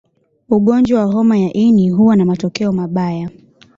[0.49, 3.29] Ugonjwa wa homa ya ini huwa na matokeo mabaya